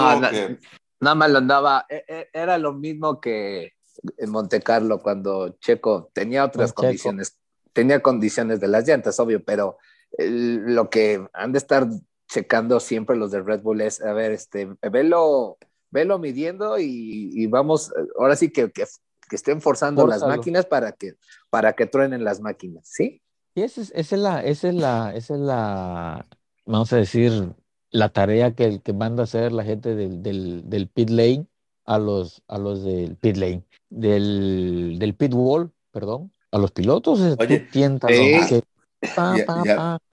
[1.01, 3.73] nada más lo andaba, e, e, era lo mismo que
[4.19, 7.39] en Monte Carlo cuando Checo tenía otras condiciones,
[7.73, 9.79] tenía condiciones de las llantas, obvio, pero
[10.19, 11.87] lo que han de estar
[12.29, 15.59] checando siempre los de Red Bull es, a ver, este, velo,
[15.91, 18.85] velo midiendo y, y vamos, ahora sí que, que
[19.29, 21.15] que estén forzando las máquinas para que,
[21.51, 23.23] para que truenen las máquinas, ¿sí?
[23.55, 26.27] Y esa es, esa es la, esa es la, esa es la,
[26.67, 27.55] vamos a decir,
[27.91, 31.47] la tarea que, que manda a hacer la gente del, del, del pit lane
[31.85, 37.21] a los, a los del pit lane, del, del pit wall, perdón, a los pilotos.
[37.39, 37.67] Oye,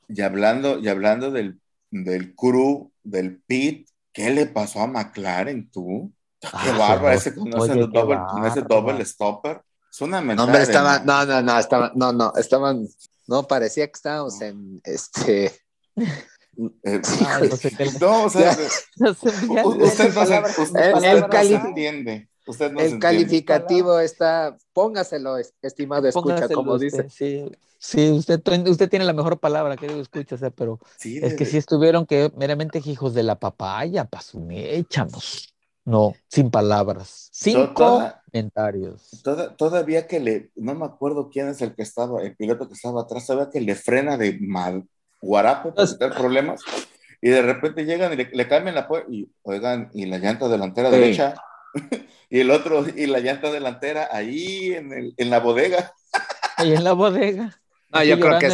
[0.08, 1.60] y, hablando, y hablando del,
[1.92, 6.14] del crew, del pit, ¿qué le pasó a McLaren tú?
[6.52, 9.62] Qué ah, bárbaro ese con ese, double stopper.
[9.90, 10.52] Es una mentada.
[10.52, 12.88] No, estaba, no, no, no, estaban, no, no, estaban,
[13.28, 15.46] no, parecía que estábamos en este.
[15.96, 17.02] Eh,
[18.02, 18.58] no, o sea,
[19.00, 19.34] usted
[21.50, 22.30] no entiende.
[22.46, 27.10] Usted no el calificativo está, póngaselo, estimado escucha, como dice.
[27.10, 32.06] Sí, sí usted, usted tiene la mejor palabra, que escucha, pero es que si estuvieron
[32.06, 34.10] que meramente hijos de la papaya,
[34.52, 35.53] échanos.
[35.86, 37.30] No, sin palabras.
[37.32, 37.74] Cinco
[38.32, 39.22] comentarios.
[39.58, 43.02] todavía que le, no me acuerdo quién es el que estaba, el piloto que estaba
[43.02, 44.86] atrás, todavía que le frena de mal,
[45.22, 46.62] guarapo para tener problemas,
[47.22, 50.90] y de repente llegan y le, cambian la puerta, y oigan, y la llanta delantera
[50.90, 51.36] derecha,
[52.30, 55.92] y el otro, y la llanta delantera ahí en, el, en la bodega.
[56.56, 57.60] Ahí en la bodega.
[57.90, 58.52] No, yo creo que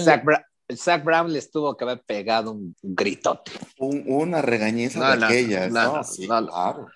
[0.75, 3.51] Zach, Brown les tuvo que haber pegado un gritote.
[3.77, 6.03] una regañiza de aquellas, ¿no?
[6.03, 6.87] Sí, claro.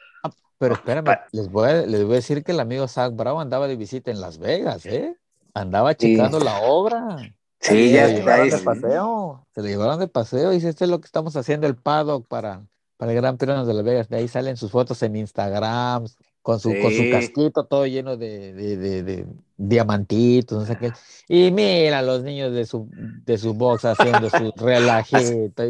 [0.64, 3.68] Pero espérame, les voy, a, les voy a decir que el amigo Zach Bravo andaba
[3.68, 5.14] de visita en Las Vegas, ¿eh?
[5.54, 7.18] Andaba checando la obra.
[7.60, 9.46] Sí, ya se de paseo.
[9.54, 10.52] Se le llevaron de paseo.
[10.52, 13.74] Dice, esto es lo que estamos haciendo el paddock para, para el Gran Premio de
[13.74, 14.08] Las Vegas.
[14.08, 16.06] De ahí salen sus fotos en Instagram,
[16.42, 19.26] con su, con su casquito todo lleno de, de, de,
[19.58, 20.94] diamantitos, no sé qué.
[21.28, 25.62] Y mira los niños de su, de su box haciendo su relajito.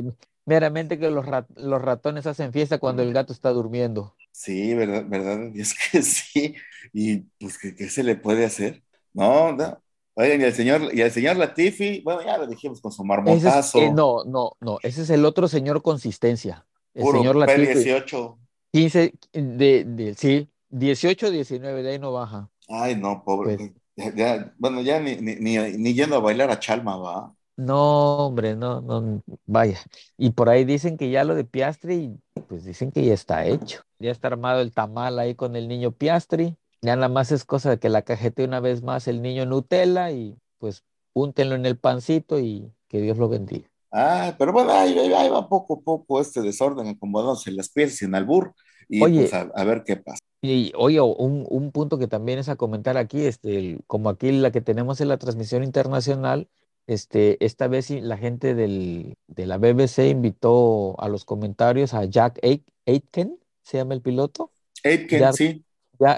[0.45, 1.25] Meramente que los,
[1.56, 4.13] los ratones hacen fiesta cuando el gato está durmiendo.
[4.34, 6.56] Sí, verdad, verdad, es que sí.
[6.91, 8.84] Y pues, ¿qué, se le puede hacer?
[9.13, 9.80] No, no.
[10.15, 13.80] Oigan, y el señor, y el señor Latifi, bueno, ya lo dijimos con su marmotazo.
[13.80, 16.65] Eh, no, no, no, ese es el otro señor consistencia.
[16.93, 17.74] El señor Latifi.
[17.74, 18.39] 18.
[18.72, 22.50] 15, de, de, sí, 18, 19, de ahí no baja.
[22.67, 23.76] Ay, no, pobre.
[23.96, 24.13] Pues,
[24.58, 27.36] bueno, ya ni, ni, ni, yendo a bailar a Chalma, va.
[27.56, 29.80] No, hombre, no, no, vaya.
[30.18, 33.82] Y por ahí dicen que ya lo de Piastri, pues dicen que ya está hecho.
[34.00, 36.58] Ya está armado el tamal ahí con el niño Piastri.
[36.82, 40.12] Ya nada más es cosa de que la cajete una vez más el niño Nutella
[40.12, 43.70] y pues úntenlo en el pancito y que Dios lo bendiga.
[43.92, 44.96] Ah, pero bueno, ahí,
[45.30, 48.56] va poco a poco este desorden acomodándose las piezas en albur
[48.89, 50.20] y pues a, ver qué pasa.
[50.42, 54.52] Y oye, un, un, punto que también es a comentar aquí, este, como aquí la
[54.52, 56.50] que tenemos en la transmisión internacional,
[56.88, 62.39] este, esta vez la gente del, de la BBC invitó a los comentarios a Jack
[62.86, 64.52] Aitken, se llama el piloto.
[64.84, 65.65] Aitken, sí.
[66.00, 66.17] Ya,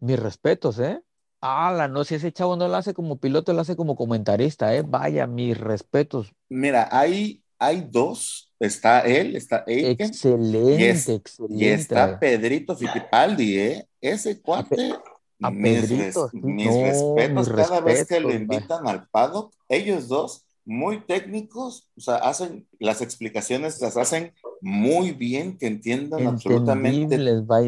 [0.00, 1.02] mis respetos, ¿eh?
[1.40, 4.82] Ah, no, si ese chavo no lo hace como piloto, lo hace como comentarista, ¿eh?
[4.86, 6.32] Vaya, mis respetos.
[6.48, 8.52] Mira, hay, hay dos.
[8.58, 10.08] Está él, está Aitken.
[10.08, 11.64] Excelente, excelente.
[11.64, 13.88] Y está Pedrito Fittipaldi, ¿eh?
[14.00, 14.94] Ese cuate
[15.40, 22.00] a mis, respetos cada vez que lo invitan al paddock, ellos dos, muy técnicos, o
[22.00, 27.18] sea, hacen las explicaciones, las hacen muy bien, que entiendan absolutamente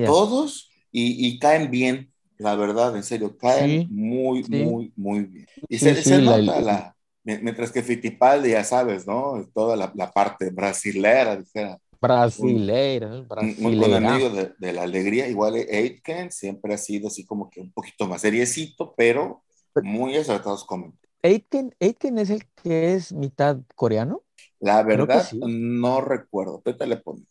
[0.04, 5.46] todos y, caen bien, la verdad, en serio, caen muy, muy, muy bien.
[5.68, 9.48] Y se, nota la, mientras que Fittipaldi, ya sabes, ¿no?
[9.54, 13.98] Toda la, la parte brasilera, dijera Brasileira, brasileira.
[13.98, 18.06] Un, amigo de, la alegría, igual Aitken siempre ha sido así como que un poquito
[18.06, 19.42] más seriecito, pero
[19.82, 24.22] muy acertados con Aitken, Aitken es el que es mitad coreano.
[24.58, 26.62] La verdad, no recuerdo.
[26.62, 27.26] ¿Qué te le pones?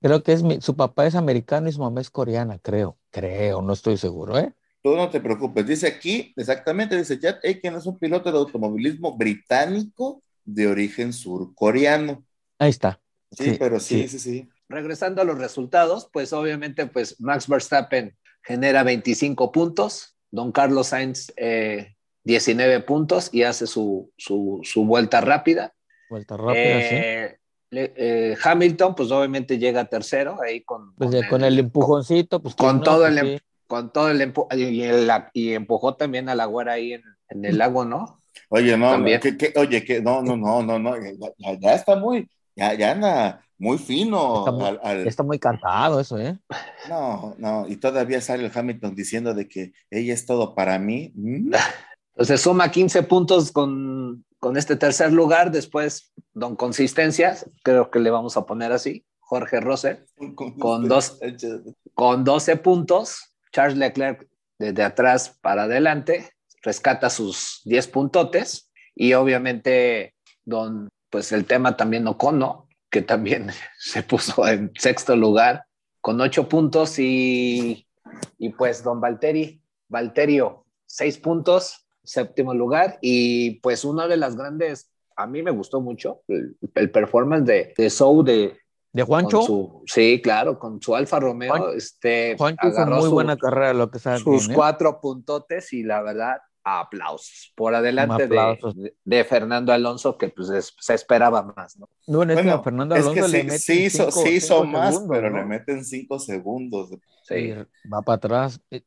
[0.00, 2.98] Creo que, es su papá es americano y su mamá es coreana, creo.
[3.10, 4.52] Creo, no estoy seguro, ¿eh?
[4.82, 5.66] Tú no te preocupes.
[5.66, 12.24] Dice aquí, exactamente, dice Chad Aitken es un piloto de automovilismo británico de origen surcoreano.
[12.58, 13.00] Ahí está.
[13.30, 18.82] Sí, pero sí, sí, sí, Regresando a los resultados, pues obviamente, pues Max Verstappen genera
[18.82, 21.32] 25 puntos, Don Carlos Sainz
[22.24, 25.74] 19 eh, puntos y hace su, su, vuelta rápida.
[26.08, 26.94] Vuelta rápida, sí.
[26.94, 27.38] Eh,
[27.72, 33.06] eh, Hamilton, pues obviamente llega tercero ahí con, pues con, el, empujoncito, pues con todo
[33.06, 34.32] el em, con todo el
[35.32, 38.20] y, empujó también a la güera ahí en, el lago, ¿no?
[38.48, 40.94] Oye, no, que, oye, que no, no, no, no, no,
[41.60, 44.44] ya está muy, ya, ya anda muy fino.
[45.04, 46.38] Está muy, cantado eso, ¿eh?
[46.88, 51.12] No, no, y todavía sale el Hamilton diciendo de que ella es todo para mí.
[51.14, 51.54] Mm.
[52.14, 58.10] Entonces suma 15 puntos con, con este tercer lugar, después Don Consistencias, creo que le
[58.10, 60.04] vamos a poner así, Jorge Rose,
[60.58, 61.18] con, dos,
[61.94, 66.30] con 12 puntos, Charles Leclerc desde atrás para adelante,
[66.62, 70.14] rescata sus 10 puntotes y obviamente
[70.44, 73.46] Don pues el tema también Ocono, que también
[73.78, 75.64] se puso en sexto lugar
[76.00, 77.86] con ocho puntos y,
[78.36, 84.90] y pues don Valteri, Valterio, seis puntos, séptimo lugar y pues una de las grandes,
[85.14, 88.58] a mí me gustó mucho el, performance de, de Sou de...
[88.92, 89.82] ¿De Juancho?
[89.86, 91.74] sí, claro, con su Alfa Romeo.
[91.74, 94.18] este, Juancho hizo muy buena carrera, lo que sabe.
[94.18, 98.26] Sus cuatro puntotes y la verdad, aplausos por adelante
[99.04, 101.88] de, Fernando Alonso, que pues se esperaba más, ¿no?
[102.06, 105.84] Bueno, es que Fernando Alonso le meten sí, hizo, sí hizo más, pero le meten
[105.84, 106.90] cinco segundos.
[107.28, 107.52] Sí.
[107.92, 108.60] Va para atrás.
[108.70, 108.82] Eh,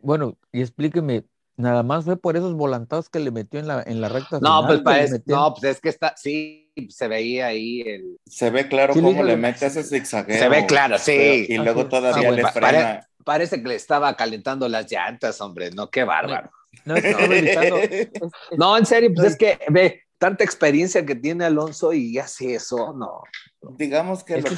[0.00, 1.24] bueno, y explíqueme,
[1.56, 4.38] nada más fue por esos volantados que le metió en la, en la recta.
[4.40, 8.18] No, pues, parece, no, pues es que está, sí, se veía ahí el...
[8.24, 10.38] Se ve claro cómo le mete ese zigzagueo.
[10.38, 11.46] Se ve claro, sí.
[11.48, 13.06] y luego ah, todavía le frena.
[13.24, 16.50] parece que le estaba calentando las llantas, hombre, no, qué bárbaro.
[18.56, 22.92] No, en serio, pues es que ve tanta experiencia que tiene Alonso y hace eso,
[22.92, 23.22] no.
[23.76, 24.50] Digamos que, lo,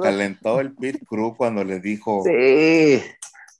[0.00, 2.22] calentó el pit crew cuando le dijo.
[2.24, 3.02] Sí.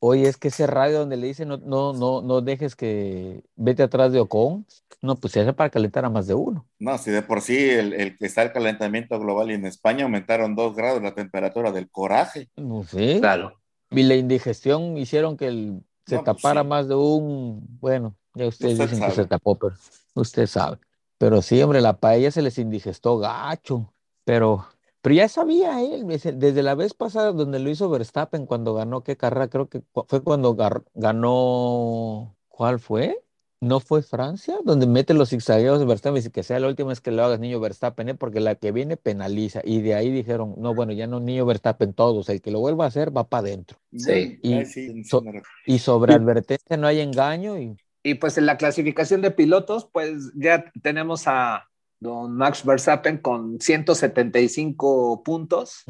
[0.01, 3.85] Oye, es que ese radio donde le dice no, no, no, no dejes que vete
[3.85, 4.67] atrás de Ocon,
[5.01, 6.67] no, pues se hace para calentar a más de uno.
[6.81, 10.05] No, si de por sí el, el que está el calentamiento global y en España
[10.05, 12.49] aumentaron dos grados la temperatura del coraje.
[12.57, 13.19] No sé.
[13.21, 13.61] Claro.
[13.91, 19.01] Y la indigestión hicieron que el se tapara más de un, bueno, ya ustedes dicen
[19.01, 19.75] que se tapó, pero
[20.15, 20.79] usted sabe.
[21.19, 23.93] Pero sí, hombre, la paella se les indigestó gacho,
[24.25, 24.67] pero,
[25.01, 29.17] pero ya sabía él, desde la vez pasada donde lo hizo Verstappen cuando ganó, ¿qué
[29.17, 29.49] carrera?
[29.49, 30.57] Creo que fue cuando
[30.95, 33.23] ganó, ¿cuál fue?
[33.63, 34.57] ¿No fue Francia?
[34.65, 37.23] Donde mete los zigzagueos de Verstappen y dice que sea la última vez que lo
[37.23, 38.15] hagas niño Verstappen, ¿eh?
[38.17, 39.61] porque la que viene penaliza.
[39.63, 42.87] Y de ahí dijeron, no, bueno, ya no niño Verstappen todos, el que lo vuelva
[42.87, 43.79] a hacer va para adentro.
[43.97, 44.41] Sí.
[44.43, 47.57] Y, sobre advertencia no hay engaño.
[47.57, 47.77] Y...
[48.03, 51.69] y pues en la clasificación de pilotos, pues ya tenemos a
[52.01, 55.85] don Max Verstappen con 175 puntos.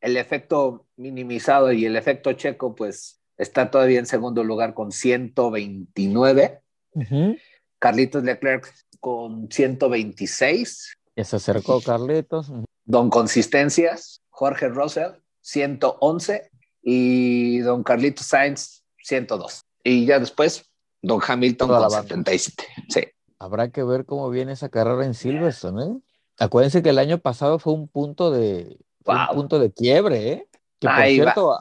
[0.00, 6.62] El efecto minimizado y el efecto checo, pues está todavía en segundo lugar con 129.
[7.78, 10.96] Carlitos Leclerc con 126.
[11.16, 12.52] Ya se acercó Carlitos.
[12.84, 16.50] Don Consistencias, Jorge Russell, 111.
[16.82, 19.62] Y don Carlitos Sainz, 102.
[19.84, 20.64] Y ya después,
[21.02, 22.64] don Hamilton con 77.
[22.88, 23.00] Sí.
[23.38, 25.96] Habrá que ver cómo viene esa carrera en Silverstone, ¿eh?
[26.38, 30.48] Acuérdense que el año pasado fue un punto de, un punto de quiebre, ¿eh?
[30.78, 31.52] Que por cierto,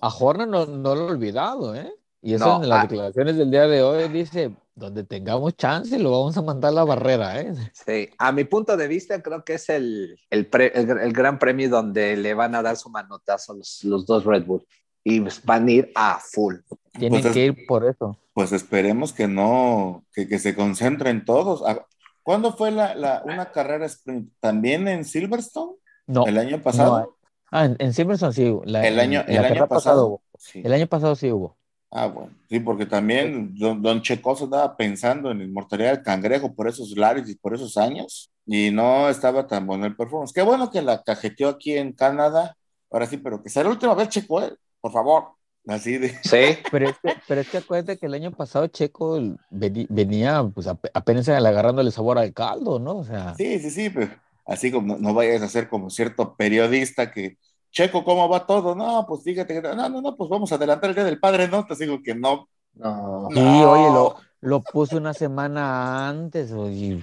[0.00, 1.92] a, Horner no, no, lo he olvidado, ¿eh?
[2.24, 2.86] Y eso en las ah.
[2.86, 6.84] declaraciones del día de hoy dice, donde tengamos chance lo vamos a mandar a la
[6.84, 7.52] barrera, ¿eh?
[7.86, 12.16] Sí, a mi punto de vista creo que es el, el, el, gran premio donde
[12.16, 14.66] le van a dar su manotazo los, los dos Red Bull
[15.04, 16.56] y van a ir a full.
[16.92, 18.18] Tienen pues que ir por eso.
[18.32, 21.62] Pues esperemos que no, que, que se concentren todos.
[21.66, 21.86] Ah,
[22.22, 24.32] ¿Cuándo fue la, la, una carrera sprint?
[24.40, 25.74] ¿También en Silverstone?
[26.06, 26.26] No.
[26.26, 27.18] ¿El año pasado?
[27.50, 28.58] Ah, en, Silverstone sí.
[28.64, 30.22] el año, el año pasado.
[30.54, 31.58] El año pasado sí hubo.
[31.96, 36.66] Ah, bueno, sí, porque también don, don Checoso estaba pensando en inmortalidad del cangrejo por
[36.66, 40.32] esos lares y por esos años, y no estaba tan bueno el performance.
[40.32, 42.56] Qué bueno que la cajeteó aquí en Canadá,
[42.90, 45.24] ahora sí, pero que sea la última vez, Checo, eh, por favor.
[45.68, 46.08] Así de.
[46.24, 46.58] Sí.
[46.68, 49.18] Pero es que, pero es que acuérdate que el año pasado Checo
[49.50, 52.98] venía pues apenas agarrándole sabor al caldo, ¿no?
[52.98, 53.34] O sea.
[53.36, 54.10] Sí, sí, sí, pero
[54.46, 57.38] así como no vayas a ser como cierto periodista que,
[57.74, 58.76] Checo, ¿cómo va todo?
[58.76, 61.66] No, pues fíjate, no, no, no, pues vamos a adelantar el día del padre, ¿no?
[61.66, 62.48] Te digo que no.
[62.74, 63.28] No.
[63.32, 67.02] Sí, oye, lo, lo puse una semana antes, oye,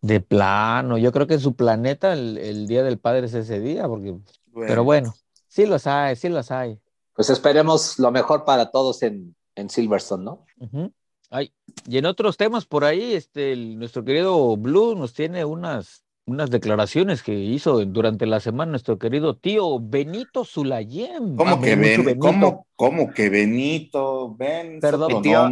[0.00, 0.96] de plano.
[0.96, 4.16] Yo creo que en su planeta el, día del padre es ese día, porque.
[4.54, 5.12] Pero bueno,
[5.48, 6.78] sí los hay, sí los hay.
[7.14, 10.46] Pues esperemos lo mejor para todos en, en Silverstone, ¿no?
[11.30, 11.52] Ay,
[11.86, 17.22] y en otros temas por ahí, este, nuestro querido Blue nos tiene unas, unas declaraciones
[17.22, 21.34] que hizo durante la semana nuestro querido tío Benito Zulayem.
[21.34, 24.34] ¿Cómo, que, ben, ¿cómo, ¿cómo, que Benito?
[24.36, 25.50] Ben, Perdón, mi tío,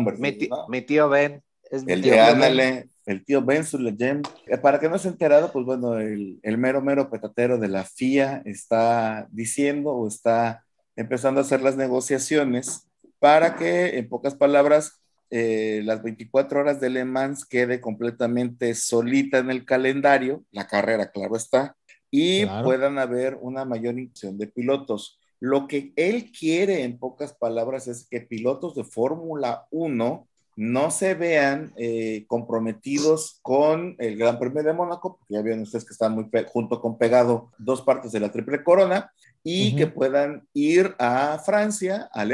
[0.69, 1.43] mi, tío, Ben.
[1.71, 4.23] Es el tío ándale, el tío Ben Zulayem.
[4.47, 7.85] Eh, para que no se enterado, pues bueno, el, el mero, mero petatero de la
[7.85, 10.65] FIA está diciendo o está
[10.95, 12.89] empezando a hacer las negociaciones
[13.19, 19.39] para que, en pocas palabras, eh, las 24 horas de Le Mans quede completamente solita
[19.39, 21.77] en el calendario, la carrera, claro está,
[22.11, 25.19] y puedan haber una mayor inclusión de pilotos.
[25.41, 31.15] Lo que él quiere, en pocas palabras, es que pilotos de Fórmula 1 no se
[31.15, 36.15] vean eh, comprometidos con el Gran Premio de Mónaco, porque ya vieron ustedes que están
[36.15, 39.13] muy junto con pegado dos partes de la Triple Corona,
[39.51, 42.27] y que puedan ir a Francia, a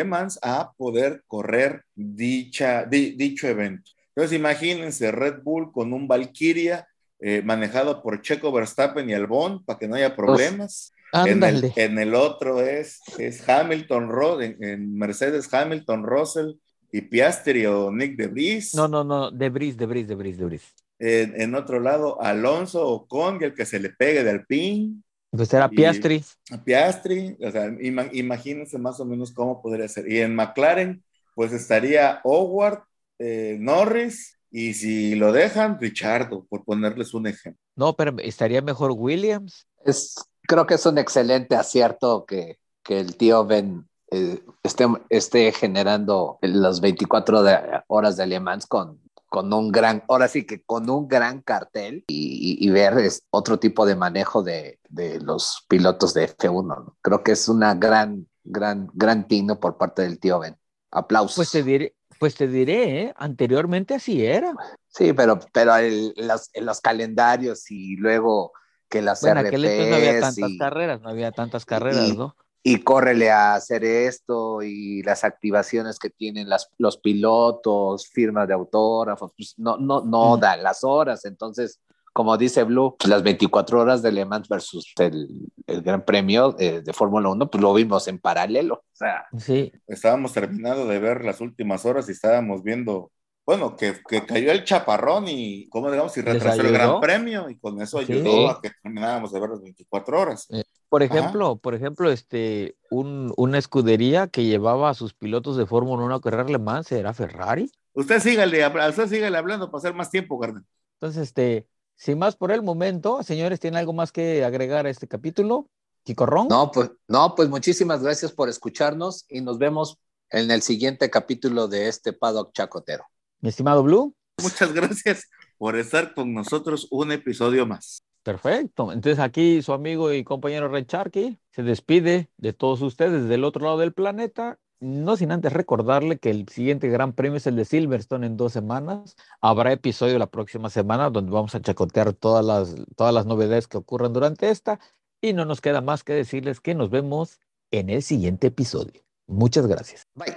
[0.43, 3.91] a poder correr dicha, dicho evento.
[4.09, 6.89] Entonces imagínense Red Bull con un Valkyria
[7.21, 10.93] eh, manejado por Checo Verstappen y Albon para que no haya problemas.
[11.13, 16.55] en, el, en, el, otro es, es Hamilton, en, en Mercedes Hamilton, Russell,
[16.91, 18.75] y Piastri o Nick Debris.
[18.75, 20.75] No, no, no, Debris, Debris, Debris, Debris.
[20.99, 25.05] En, en otro lado, Alonso o Con, el que se le pegue del pin.
[25.37, 26.25] Pues era Piastri.
[26.65, 30.11] Piastri, o sea, imagínense más o menos cómo podría ser.
[30.11, 31.03] Y en McLaren,
[31.35, 32.85] pues estaría Howard,
[33.19, 37.61] eh, Norris, y si lo dejan, Richardo, por ponerles un ejemplo.
[37.75, 39.67] No, pero estaría mejor Williams.
[39.85, 45.51] Es, creo que es un excelente acierto que, que el tío Ben eh, esté, esté,
[45.51, 47.43] generando las 24
[47.89, 49.01] horas de Alemans con,
[49.35, 52.95] con un gran, ahora sí que con un gran cartel y, ver
[53.31, 56.95] otro tipo de manejo de, de los pilotos de F1.
[57.03, 60.57] Creo que es una gran, gran, gran tino por parte del tío Ben.
[60.93, 61.35] Aplausos.
[61.35, 63.15] Pues te diré, pues te diré, ¿eh?
[63.17, 64.55] anteriormente así era.
[64.87, 66.15] Sí, pero, pero en
[66.61, 68.53] los calendarios y luego
[68.89, 72.37] que las bueno, RPs no había tantas carreras, no había tantas carreras, ¿no?
[72.67, 78.55] Y córrele a hacer esto y las activaciones que tienen las, los pilotos, firmas de
[78.55, 81.27] autógrafos, pues no, no, no dan las horas.
[81.27, 81.79] Entonces,
[82.15, 85.29] como dice Blue, pues las 24 horas de Le Mans versus el,
[85.67, 88.77] el Gran Premio eh, de Fórmula 1, pues lo vimos en paralelo.
[88.77, 89.71] O sea, sí.
[89.87, 93.13] Estábamos terminando de ver las últimas horas y estábamos viendo
[93.47, 96.17] bueno, que, que, cayó el chaparrón y, ¿cómo digamos?
[96.17, 99.61] Y retrasó el gran premio y con eso ayudó a que termináramos de ver las
[99.61, 100.47] 24 horas.
[100.51, 100.65] Eh,
[100.95, 106.05] por ejemplo, por ejemplo, este, un, una escudería que llevaba a sus pilotos de Fórmula
[106.05, 107.69] 1 a correr Le Mans era Ferrari.
[107.95, 110.65] Usted sígale, usted sígale hablando para hacer más tiempo, Garden.
[111.01, 111.67] Entonces, este,
[111.97, 115.69] sin más por el momento, señores, ¿tienen algo más que agregar a este capítulo?
[116.05, 116.47] ¿Quicorrón?
[116.47, 119.99] No, pues, no, pues muchísimas gracias por escucharnos y nos vemos
[120.31, 123.05] en el siguiente capítulo de este Paddock Chacotero.
[123.41, 124.15] Mi estimado Blue.
[124.41, 125.29] Muchas gracias
[125.59, 128.05] por estar con nosotros un episodio más.
[128.25, 128.91] Perfecto.
[128.91, 133.65] Entonces aquí su amigo y compañero Red Sharky se despide de todos ustedes del otro
[133.65, 137.65] lado del planeta no sin antes recordarle que el siguiente gran premio es el de
[137.65, 139.17] Silverstone en dos semanas.
[139.41, 143.79] Habrá episodio la próxima semana donde vamos a chacotear todas las, todas las novedades que
[143.79, 144.79] ocurran durante esta.
[145.23, 149.01] Y no nos queda más que decirles que nos vemos en el siguiente episodio.
[149.27, 150.07] Muchas gracias.
[150.15, 150.37] Bye.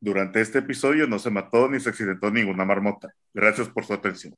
[0.00, 3.14] Durante este episodio no se mató ni se accidentó ninguna marmota.
[3.34, 4.34] Gracias por su atención.